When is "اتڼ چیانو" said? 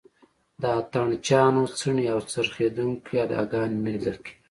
0.79-1.63